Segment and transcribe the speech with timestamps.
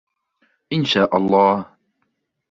[0.73, 1.75] إن شاء الله.